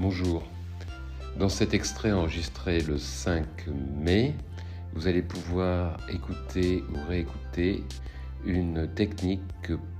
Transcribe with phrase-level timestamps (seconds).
[0.00, 0.42] Bonjour.
[1.38, 3.44] Dans cet extrait enregistré le 5
[3.96, 4.34] mai,
[4.92, 7.84] vous allez pouvoir écouter ou réécouter
[8.44, 9.40] une technique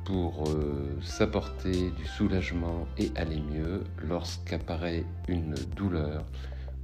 [0.05, 6.25] pour euh, s'apporter du soulagement et aller mieux lorsqu'apparaît une douleur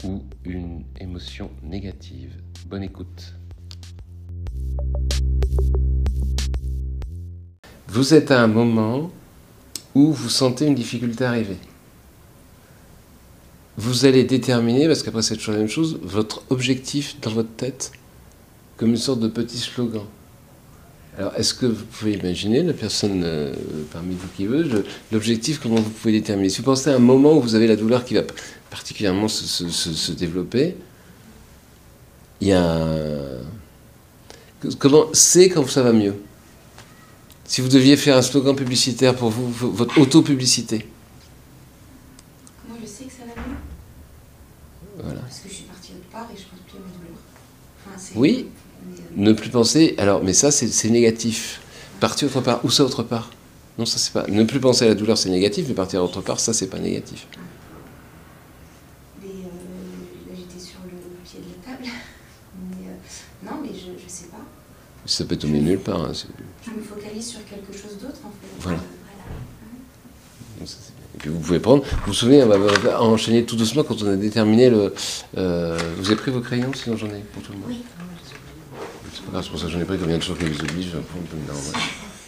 [0.04, 2.40] ou une émotion négative.
[2.66, 3.34] Bonne écoute.
[7.88, 9.10] Vous êtes à un moment
[9.96, 11.58] où vous sentez une difficulté arriver.
[13.80, 17.92] Vous allez déterminer, parce qu'après c'est toujours la même chose, votre objectif dans votre tête
[18.76, 20.04] comme une sorte de petit slogan.
[21.16, 23.54] Alors, est-ce que vous pouvez imaginer, la personne euh,
[23.90, 26.50] parmi vous qui veut, l'objectif, comment vous pouvez déterminer?
[26.50, 28.22] Si vous pensez à un moment où vous avez la douleur qui va
[28.68, 30.76] particulièrement se, développer,
[32.42, 32.86] il y a.
[34.78, 36.16] Comment c'est quand ça va mieux?
[37.44, 40.86] Si vous deviez faire un slogan publicitaire pour vous, votre auto-publicité.
[42.68, 43.56] Moi, je sais que ça va mieux.
[45.02, 45.20] Voilà.
[45.20, 47.18] Parce que je suis partie autre part et je pense plus à mes douleurs.
[48.14, 48.48] Oui,
[49.16, 51.60] ne plus penser, alors, mais ça, c'est négatif.
[52.00, 53.30] Partir autre part, où ça autre part?
[53.78, 54.26] Non, ça, c'est pas.
[54.28, 56.78] Ne plus penser à la douleur, c'est négatif, mais partir autre part, ça, c'est pas
[56.78, 57.26] négatif.
[59.22, 60.90] Mais euh, j'étais sur le
[61.24, 61.88] pied de la table.
[62.70, 64.38] Mais, euh, non, mais je, je sais pas.
[65.06, 66.00] Ça peut tomber nulle part.
[66.02, 66.12] Hein,
[66.64, 68.60] je me focalise sur quelque chose d'autre, en fait.
[68.60, 68.80] Voilà.
[71.26, 74.70] Vous pouvez prendre, vous vous souvenez, on va enchaîner tout doucement quand on a déterminé
[74.70, 74.94] le.
[75.36, 77.68] Euh, vous avez pris vos crayons, sinon j'en ai pour tout le monde.
[77.68, 77.82] Oui.
[79.34, 80.96] Ah, c'est pour ça que j'en ai pris, combien de choses que les oublie, je
[80.96, 81.42] vais prendre une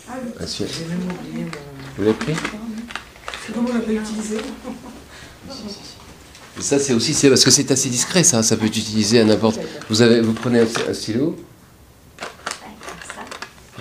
[0.08, 1.46] Ah oui, même oublié
[1.96, 2.34] Vous l'avez pris?
[3.54, 4.36] Comment on l'a utilisé?
[6.60, 8.42] Ça, c'est aussi, c'est parce que c'est assez discret, ça.
[8.42, 9.58] Ça peut être utilisé à n'importe.
[9.88, 11.36] Vous avez, vous prenez un, stylo?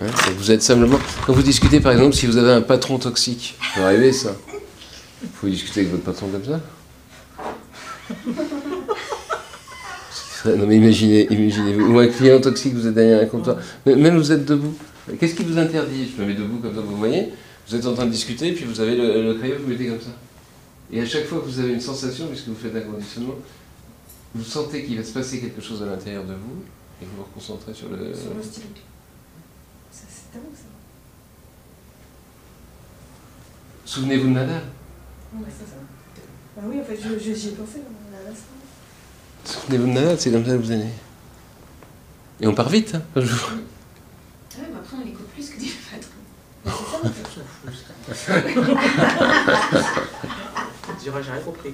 [0.01, 0.97] Hein, vous êtes simplement.
[1.25, 4.35] Quand vous discutez, par exemple, si vous avez un patron toxique, vous arrivez ça.
[5.21, 6.59] Vous pouvez discuter avec votre patron comme ça.
[10.45, 14.31] Non mais imaginez, imaginez-vous, ou un client toxique, vous êtes derrière un comptoir, même vous
[14.31, 14.73] êtes debout.
[15.19, 16.11] Qu'est-ce qui vous interdit?
[16.15, 17.29] Je me mets debout comme ça, vous voyez
[17.67, 20.15] Vous êtes en train de discuter, puis vous avez le, crayon, vous mettez comme ça.
[20.91, 23.35] Et à chaque fois que vous avez une sensation, puisque vous faites un conditionnement,
[24.33, 26.63] vous sentez qu'il va se passer quelque chose à l'intérieur de vous,
[27.01, 27.97] et vous vous reconcentrez sur le...
[28.13, 28.65] Sur le stylo.
[29.91, 30.63] Ça, c'est dingue, ça.
[33.85, 34.63] Souvenez-vous de Nadal
[35.33, 35.77] Oui, c'est ça.
[36.57, 37.79] Bah oui, en fait, j'y ai pensé,
[38.11, 39.53] Nadal, ça.
[39.53, 40.85] Souvenez-vous de Nana, c'est comme ça que vous allez.
[42.41, 43.49] Et on part vite, hein, un jour.
[43.51, 47.11] Ah ouais, mais après on écoute plus que des patrons.
[47.15, 48.61] C'est ça, en fait.
[50.97, 51.73] Tu diras, j'ai rien compris.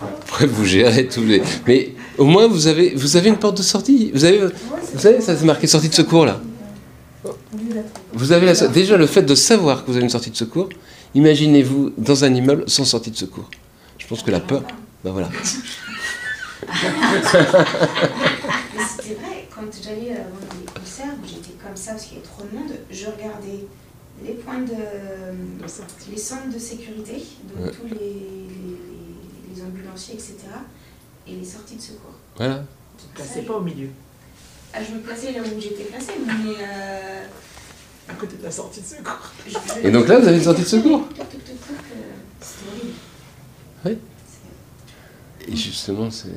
[0.00, 1.42] Après, vous gérez tous les.
[1.66, 4.12] Mais au moins, vous avez, vous avez une porte de sortie.
[4.14, 6.40] Vous, avez, vous savez, ça c'est marqué sortie de secours là.
[8.18, 8.54] Vous avez la...
[8.66, 10.68] Déjà, le fait de savoir que vous avez une sortie de secours,
[11.14, 13.48] imaginez-vous dans un immeuble sans sortie de secours.
[13.96, 14.64] Je pense que la peur.
[15.04, 15.28] Ben voilà.
[15.30, 16.74] Mais
[18.90, 22.42] c'était vrai, quand j'allais voir des concerts, j'étais comme ça parce qu'il y avait trop
[22.42, 23.66] de monde, je regardais
[24.24, 24.74] les points de.
[26.10, 27.22] les centres de sécurité,
[27.54, 28.16] donc tous les,
[29.54, 30.34] les, ambulanciers, etc.
[31.28, 32.14] et les sorties de secours.
[32.36, 32.64] Voilà.
[32.98, 33.90] Tu te plaçais pas au milieu?
[34.74, 36.56] Ah, Je me plaçais là où j'étais placée, mais.
[36.60, 37.47] Euh, à
[38.18, 39.32] côté de la sortie de secours.
[39.82, 42.84] et donc là, vous avez une sortie de secours euh.
[43.84, 43.98] Oui.
[45.50, 46.28] Et justement, c'est.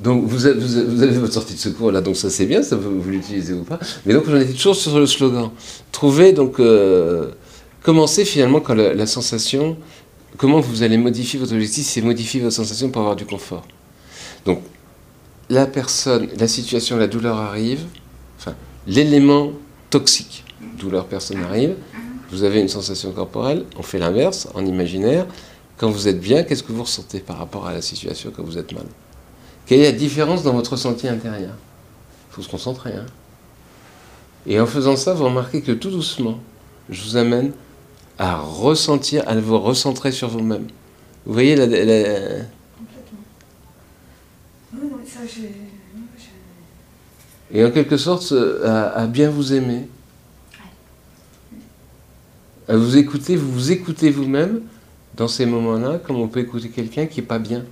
[0.00, 2.76] Donc vous avez, vous avez, votre sortie de secours là, donc ça c'est bien, ça
[2.76, 3.80] vous, vous l'utilisez ou pas.
[4.06, 5.50] Mais donc j'en étais toujours sur le slogan.
[5.90, 7.32] Trouver donc euh,
[7.82, 9.76] commencer finalement quand la, sensation,
[10.36, 13.66] comment vous allez modifier votre objectif, c'est modifier votre sensation pour avoir du confort.
[14.46, 14.62] Donc
[15.50, 17.80] la personne, la situation, la douleur arrive,
[18.38, 18.54] enfin
[18.86, 19.50] l'élément
[19.90, 20.44] toxique,
[20.78, 21.76] douleur personne arrive,
[22.30, 25.26] vous avez une sensation corporelle, on fait l'inverse en imaginaire.
[25.76, 28.58] Quand vous êtes bien, qu'est-ce que vous ressentez par rapport à la situation quand vous
[28.58, 28.84] êtes mal?
[29.66, 31.52] Quelle est la différence dans votre ressenti intérieur?
[32.30, 32.92] Il faut se concentrer.
[32.92, 33.06] Hein
[34.46, 36.38] Et en faisant ça, vous remarquez que tout doucement,
[36.90, 37.52] je vous amène
[38.18, 40.66] à ressentir, à vous recentrer sur vous-même.
[41.24, 41.66] Vous voyez la...
[41.66, 42.48] Complètement.
[45.06, 45.20] ça,
[47.52, 48.34] Et en quelque sorte,
[48.64, 49.88] à, bien vous aimer.
[52.68, 54.60] À vous écouter, vous vous écoutez vous-même
[55.16, 57.64] dans ces moments-là, comme on peut écouter quelqu'un qui n'est pas bien.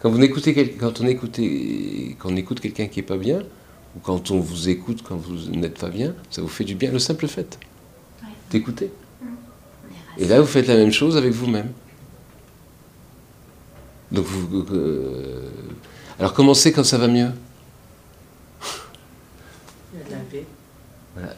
[0.00, 3.44] Quand, vous écoutez, quand, on, quand on écoute quelqu'un qui n'est pas bien,
[3.96, 6.90] ou quand on vous écoute quand vous n'êtes pas bien, ça vous fait du bien,
[6.90, 7.58] le simple fait
[8.50, 8.90] d'écouter.
[9.22, 9.26] Mmh.
[10.18, 11.70] Et là, vous faites la même chose avec vous-même.
[14.10, 15.48] Donc, vous, euh,
[16.18, 17.30] alors commencez quand ça va mieux?
[19.94, 20.46] Il y a de la paix.
[21.14, 21.36] Voilà.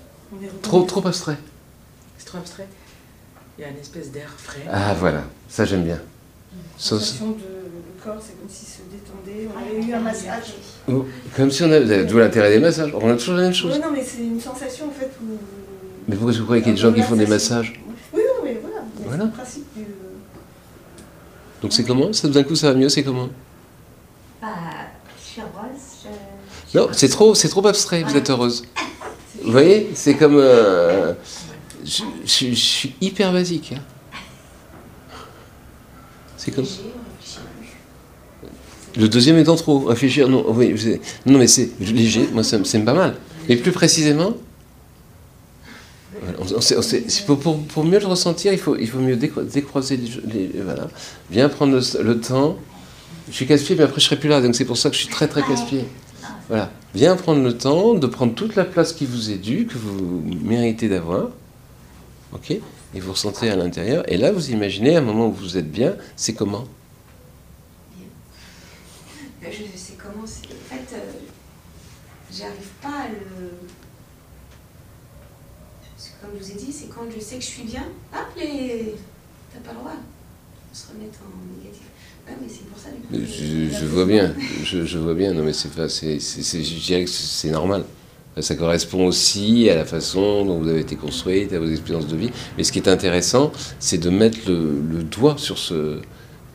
[0.63, 1.37] Trop, trop abstrait.
[2.33, 2.67] Trop abstrait.
[3.59, 4.63] Il y a une espèce d'air frais.
[4.73, 5.99] Ah voilà, ça j'aime bien.
[6.79, 9.49] Ça, Sensation de le corps, c'est comme s'il se détendait.
[9.55, 10.55] On avait eu un massage.
[10.89, 11.05] Oh,
[11.37, 12.05] Comme si on avait.
[12.07, 12.91] D'où l'intérêt des massages.
[12.95, 13.73] On a toujours la même chose.
[13.75, 15.37] Oui, non, mais c'est une sensation en fait où.
[16.09, 17.79] Mais pourquoi vous croyez qu'il y a des gens qui font des massages
[18.15, 18.81] Oui, oui, oui, voilà.
[18.99, 19.25] Mais Voilà.
[19.25, 19.85] C'est le principe du.
[21.61, 22.13] Donc c'est comment?
[22.15, 23.29] Ça d'un coup ça va mieux, c'est comment?
[24.41, 24.49] Bah,
[25.19, 26.09] je suis heureuse.
[26.73, 26.79] Je...
[26.79, 28.65] Non, c'est trop, c'est trop abstrait, vous êtes heureuse.
[29.45, 29.91] Vous voyez?
[29.95, 30.37] C'est comme.
[30.37, 31.15] euh,
[31.85, 33.75] je, suis hyper basique.
[33.77, 33.81] hein.
[36.37, 36.67] C'est comme.
[38.97, 39.79] Le deuxième étant trop.
[39.81, 40.75] Réfléchir, non, oui,
[41.25, 43.17] non mais c'est léger, moi ça me pas mal.
[43.49, 44.35] Mais plus précisément,
[47.27, 50.61] pour, pour- pour mieux le ressentir, il faut, il faut mieux décro- décroiser les, les-
[50.63, 51.49] Voilà.
[51.49, 52.57] Prendre le, temps.
[53.29, 55.01] Je suis casse-pied, mais après je serai plus là, donc c'est pour ça que je
[55.01, 55.85] suis très très casse-pied.
[56.49, 56.71] Voilà.
[57.17, 60.89] Prendre le temps de prendre toute la place qui vous est due, que vous méritez
[60.89, 61.31] d'avoir.
[62.35, 64.11] Ok Et vous ressentez à l'intérieur.
[64.11, 66.67] Et là, vous imaginez, à un moment où vous êtes bien, c'est comment
[69.45, 70.23] Euh, Je sais comment.
[70.25, 71.13] En fait, euh,
[72.33, 73.51] j'arrive pas à le.
[75.95, 77.85] Parce que comme je vous ai dit, c'est quand je sais que je suis bien,
[78.15, 78.95] hop, les.
[79.53, 81.83] T'as pas le droit de se remettre en négatif.
[82.27, 83.15] Ouais, mais c'est pour ça, du coup.
[83.15, 84.33] Je, je vois bien,
[84.65, 85.35] je, je vois bien.
[85.35, 87.85] Non, mais c'est pas, c'est, c'est- c'est- je dirais que c'est normal.
[88.41, 92.17] Ça correspond aussi à la façon dont vous avez été construite, à vos expériences de
[92.17, 92.31] vie.
[92.57, 95.99] Mais ce qui est intéressant, c'est de mettre le, le doigt sur ce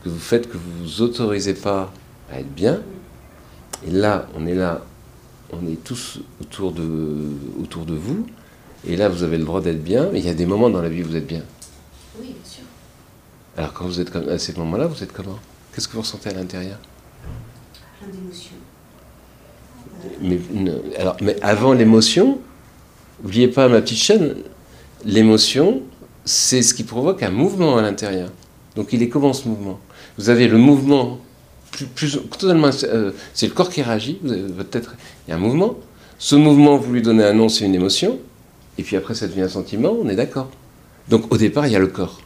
[0.02, 1.92] que vous faites, que vous vous autorisez pas
[2.32, 2.80] à être bien.
[3.86, 4.84] Et là, on est là,
[5.52, 7.30] on est tous autour de,
[7.62, 8.26] autour de vous.
[8.84, 10.08] Et là, vous avez le droit d'être bien.
[10.12, 11.42] Mais il y a des moments dans la vie où vous êtes bien.
[12.20, 12.64] Oui, bien sûr.
[13.56, 15.38] Alors quand vous êtes comme, à ces moments-là, vous êtes comment?
[15.72, 16.78] Qu'est-ce que vous ressentez à l'intérieur?
[18.00, 18.56] Plein d'émotions.
[20.20, 20.38] Mais,
[20.98, 22.38] alors, mais avant l'émotion,
[23.22, 24.36] n'oubliez pas ma petite chaîne,
[25.04, 25.82] l'émotion,
[26.24, 28.30] c'est ce qui provoque un mouvement à l'intérieur.
[28.76, 29.80] Donc il est comment ce mouvement?
[30.18, 31.18] Vous avez le mouvement,
[31.94, 34.54] plus, totalement, euh, c'est le corps qui réagit, il
[35.28, 35.76] y a un mouvement.
[36.18, 38.18] Ce mouvement, vous lui donnez un nom, c'est une émotion,
[38.76, 40.50] et puis après ça devient un sentiment, on est d'accord.
[41.08, 42.20] Donc au départ, il y a le corps.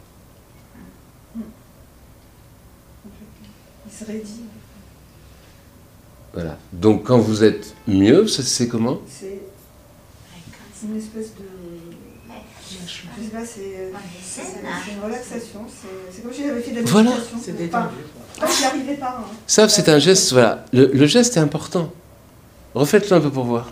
[4.09, 4.42] Il.
[6.35, 6.57] Voilà.
[6.73, 9.41] Donc quand vous êtes mieux, ça, c'est comment C'est
[10.85, 11.45] une espèce de.
[12.87, 15.61] Je sais pas, c'est une relaxation.
[16.13, 17.11] C'est comme si j'avais fait de la Voilà.
[17.43, 17.95] C'est détendu.
[18.41, 19.19] Arrivais pas.
[19.21, 19.25] hein.
[19.47, 20.65] Ça, c'est un geste, voilà.
[20.73, 21.93] Le, le geste est important.
[22.75, 23.71] Refaites-le un peu pour voir.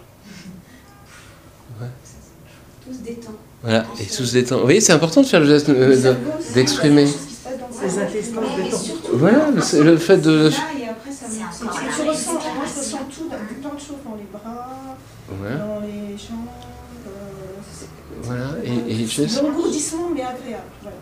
[2.87, 3.31] Tout se détend.
[3.63, 4.56] Voilà, et sous se détend.
[4.59, 7.03] Vous voyez, c'est important de faire le geste, euh, de- d'exprimer.
[7.03, 8.81] il y a quelque chose qui se passe dans le Les Et détendent.
[8.83, 10.31] surtout, Voilà, le- c'est le fait de.
[10.31, 12.99] Là, et après, ça me- C'est c'est- encore tu la ressens, moi je respiration.
[12.99, 13.37] ressens tout, dans-
[13.69, 14.89] plein de choses dans les bras,
[15.29, 17.87] Voilà, dans les c'est-
[18.23, 18.50] voilà.
[18.64, 20.64] Et, et le geste, L'engourdissement, mais agréable.
[20.82, 20.97] Voilà,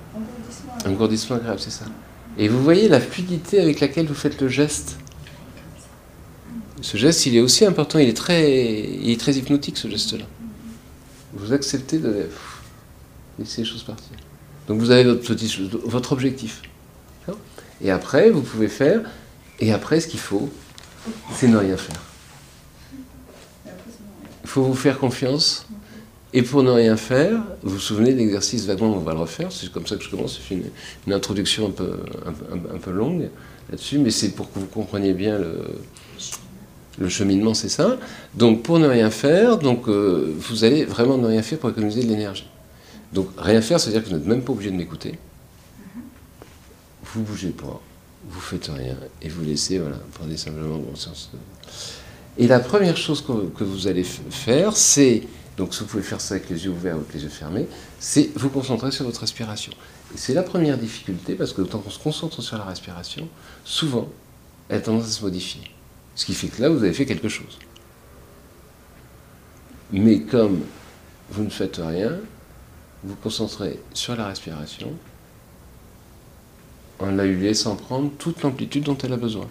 [0.94, 1.60] engourdissement agréable.
[1.60, 1.84] c'est ça.
[2.36, 4.98] Et vous voyez la fluidité avec laquelle vous faites le geste?
[6.80, 10.24] Ce geste, il est aussi important, il est très, il est très hypnotique, ce geste-là.
[11.34, 12.62] Vous acceptez de pff,
[13.38, 14.12] laisser les choses partir.
[14.68, 16.62] Donc vous avez votre, petit, votre objectif.
[17.80, 19.00] Et après, vous pouvez faire.
[19.60, 20.48] Et après, ce qu'il faut,
[21.34, 22.00] c'est ne rien faire.
[23.66, 24.28] Et après, c'est bon.
[24.37, 25.66] Il faut vous faire confiance.
[26.34, 29.50] Et pour ne rien faire, vous vous souvenez de l'exercice vaguement, on va le refaire,
[29.50, 30.64] c'est comme ça que je commence, fais une,
[31.06, 31.90] une introduction un peu,
[32.74, 33.30] un, peu- longue
[33.70, 35.58] là-dessus, mais c'est pour que vous compreniez bien le,
[36.98, 37.96] le cheminement, c'est ça.
[38.34, 42.02] Donc pour ne rien faire, donc, euh, vous allez vraiment ne rien faire pour économiser
[42.02, 42.46] de l'énergie.
[43.14, 45.18] Donc rien faire, c'est-à-dire que vous n'êtes même pas obligé de m'écouter.
[47.04, 47.80] Vous bougez pas,
[48.28, 51.30] vous faites rien, et vous laissez, voilà, prenez simplement conscience.
[51.32, 51.38] de-
[52.38, 55.24] Et la première chose que, vous allez faire, c'est,
[55.56, 57.66] donc vous pouvez faire ça avec les yeux ouverts ou avec les yeux fermés,
[57.98, 59.72] c'est vous concentrer sur votre respiration.
[60.14, 63.28] Et c'est la première difficulté, parce que tant qu'on se concentre sur la respiration,
[63.64, 64.08] souvent,
[64.68, 65.62] elle a tendance à se modifier.
[66.14, 67.58] Ce qui fait que là, vous avez fait quelque chose.
[69.90, 70.60] Mais comme
[71.30, 72.18] vous ne faites rien,
[73.02, 74.92] vous vous concentrez sur la respiration
[77.00, 79.48] en la lui laissant prendre toute l'amplitude dont elle a besoin.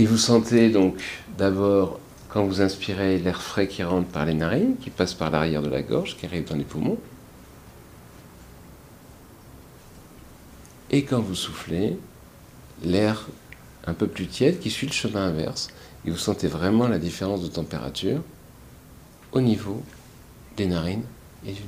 [0.00, 0.96] Et vous sentez donc
[1.36, 5.60] d'abord, quand vous inspirez, l'air frais qui rentre par les narines, qui passe par l'arrière
[5.60, 6.96] de la gorge, qui arrive dans les poumons.
[10.90, 11.98] Et quand vous soufflez,
[12.82, 13.28] l'air
[13.86, 15.68] un peu plus tiède qui suit le chemin inverse.
[16.06, 18.22] Et vous sentez vraiment la différence de température
[19.32, 19.82] au niveau
[20.56, 21.04] des narines
[21.44, 21.66] et du nez.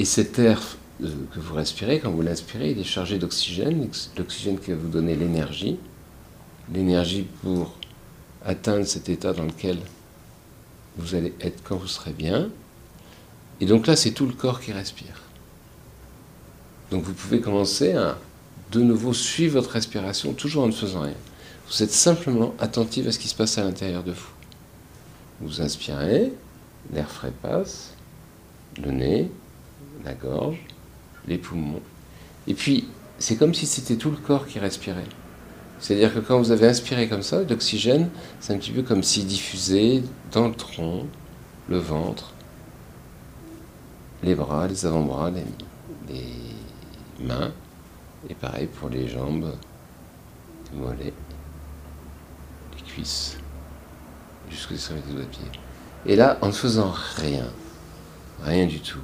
[0.00, 4.70] Et cet air que vous respirez, quand vous l'inspirez, il est chargé d'oxygène, l'oxygène qui
[4.70, 5.78] va vous donner l'énergie.
[6.72, 7.74] l'énergie pour
[8.44, 9.78] atteindre cet état dans lequel
[10.96, 12.50] vous allez être quand vous serez bien.
[13.60, 15.22] Et donc là, c'est tout le corps qui respire.
[16.90, 18.18] Donc vous pouvez commencer à
[18.70, 21.14] de nouveau suivre votre respiration toujours en ne faisant rien.
[21.68, 24.30] Vous êtes simplement attentif à ce qui se passe à l'intérieur de vous.
[25.40, 26.32] Vous inspirez,
[26.92, 27.94] l'air frais passe,
[28.82, 29.30] le nez,
[30.04, 30.58] la gorge,
[31.26, 31.82] les poumons.
[32.46, 32.88] Et puis,
[33.18, 35.04] c'est comme si c'était tout le corps qui respirait.
[35.78, 38.08] C'est-à-dire que quand vous avez inspiré comme ça, l'oxygène,
[38.40, 40.02] c'est un petit peu comme s'il diffusait
[40.32, 41.06] dans le tronc,
[41.68, 42.32] le ventre,
[44.22, 45.44] les bras, les avant-bras, les,
[47.20, 47.52] mains,
[48.28, 49.52] et pareil pour les jambes,
[50.72, 51.12] les mollets,
[52.76, 53.38] les cuisses,
[54.50, 55.46] jusqu'au sur les doigts de pied.
[56.06, 57.46] Et là, en ne faisant rien,
[58.42, 59.00] rien du tout,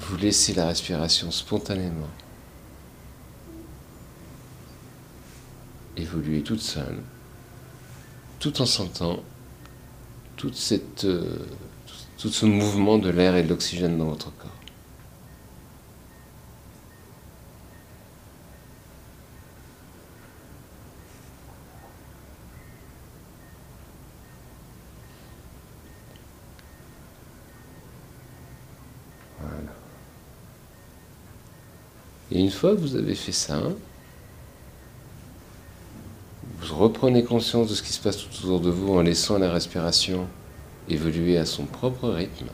[0.00, 2.08] vous laissez la respiration spontanément
[5.96, 6.98] évoluer toute seule,
[8.38, 9.20] tout en sentant
[11.04, 11.22] euh,
[12.18, 14.59] tout ce mouvement de l'air et de l'oxygène dans votre corps.
[32.32, 33.60] Et une fois que vous avez fait ça,
[36.60, 39.50] vous reprenez conscience de ce qui se passe tout autour de vous en laissant la
[39.50, 40.28] respiration
[40.88, 42.46] évoluer à son propre rythme.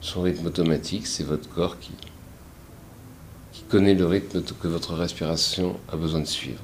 [0.00, 1.92] Son rythme automatique, c'est votre corps qui,
[3.52, 6.62] qui connaît le rythme que votre respiration a besoin de suivre.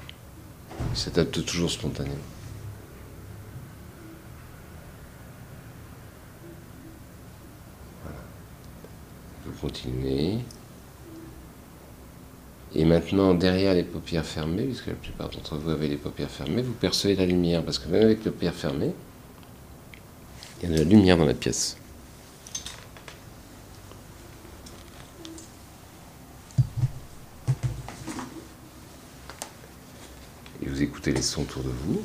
[0.93, 2.15] Il s'adapte toujours spontanément.
[8.03, 8.19] Voilà.
[9.45, 10.39] Vous continuez.
[12.75, 16.63] Et maintenant, derrière les paupières fermées, puisque la plupart d'entre vous avez les paupières fermées,
[16.63, 18.95] vous percevez la lumière, parce que même avec les paupières fermées,
[20.63, 21.77] il y a de la lumière dans la pièce.
[30.63, 32.03] Et vous écoutez les sons autour de vous.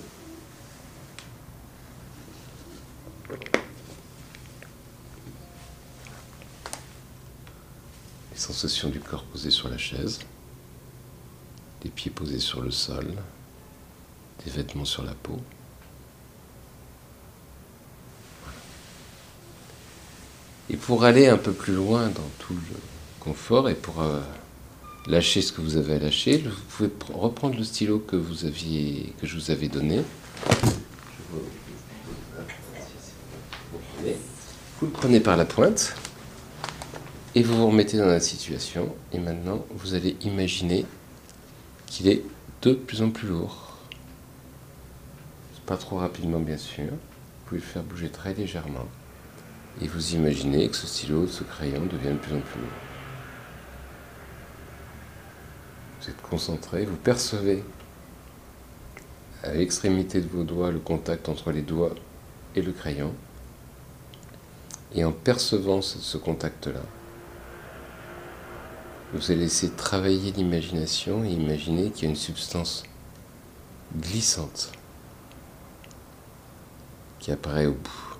[8.33, 10.19] Les sensations du corps posé sur la chaise
[11.89, 13.05] pieds posés sur le sol,
[14.45, 15.39] des vêtements sur la peau.
[20.69, 22.77] Et pour aller un peu plus loin dans tout le
[23.19, 24.19] confort et pour euh,
[25.07, 29.13] lâcher ce que vous avez à lâcher, vous pouvez reprendre le stylo que vous aviez,
[29.21, 30.03] que je vous avais donné.
[34.79, 35.95] Vous le prenez par la pointe
[37.33, 38.93] et vous vous remettez dans la situation.
[39.13, 40.85] Et maintenant, vous allez imaginer
[41.87, 42.23] qu'il est
[42.61, 43.67] de plus en plus lourd.
[45.65, 46.85] Pas trop rapidement, bien sûr.
[46.85, 48.87] Vous pouvez le faire bouger très légèrement.
[49.81, 52.69] Et vous imaginez que ce stylo, ce crayon devient de plus en plus lourd.
[55.99, 57.65] Vous êtes concentré, vous percevez
[59.43, 61.95] à l'extrémité de vos doigts le contact entre les doigts
[62.55, 63.13] et le crayon.
[64.95, 66.81] Et en percevant ce contact-là,
[69.13, 72.83] vous allez laisser travailler l'imagination et imaginer qu'il y a une substance
[73.95, 74.71] glissante
[77.19, 78.17] qui apparaît au bout.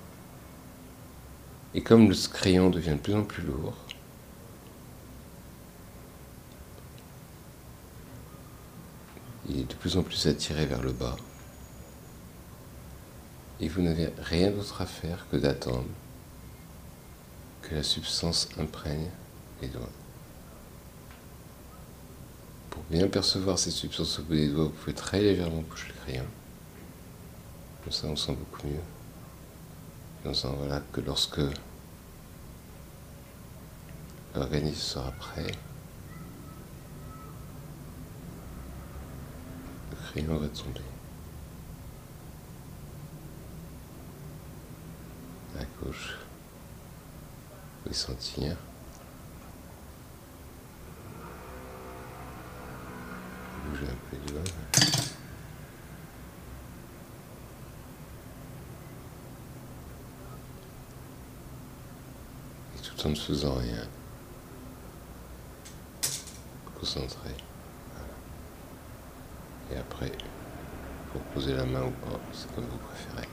[1.74, 3.74] Et comme le crayon devient de plus en plus lourd,
[9.50, 11.16] il est de plus en plus attiré vers le bas.
[13.60, 15.84] Et vous n'avez rien d'autre à faire que d'attendre
[17.62, 19.10] que la substance imprègne
[19.60, 19.90] les doigts.
[22.78, 25.94] Pour bien percevoir cette substance au bout des doigts, vous pouvez très légèrement bouger le
[25.94, 26.24] crayon.
[27.82, 28.76] Comme ça, on sent beaucoup mieux.
[30.24, 31.40] Et on sent voilà, que lorsque
[34.32, 35.50] l'organisme sera prêt,
[39.90, 40.80] le crayon va tomber.
[45.58, 48.56] À gauche, vous pouvez sentir.
[53.78, 54.42] Peu les doigts.
[62.74, 63.86] Et tout en ne faisant rien.
[66.80, 67.30] Concentré.
[69.72, 70.10] Et après,
[71.12, 73.28] pour poser la main ou pas, c'est comme vous préférez.